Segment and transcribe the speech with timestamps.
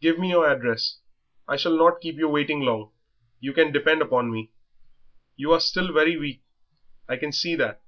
[0.00, 0.96] Give me your address.
[1.46, 2.90] I shall not keep you long waiting,
[3.40, 4.50] you can depend upon me.
[5.36, 6.40] You are still very weak,
[7.06, 7.82] I can see that.